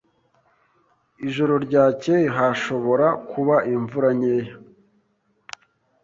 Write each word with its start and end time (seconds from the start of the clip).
Ijoro 1.27 1.53
ryakeye 1.65 2.27
hashobora 2.37 3.07
kuba 3.31 3.55
imvura 3.75 4.09
nkeya. 4.17 4.53